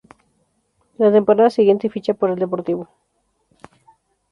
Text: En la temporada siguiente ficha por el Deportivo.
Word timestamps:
En 0.97 1.05
la 1.05 1.11
temporada 1.11 1.51
siguiente 1.51 1.87
ficha 1.87 2.15
por 2.15 2.31
el 2.31 2.39
Deportivo. 2.39 2.87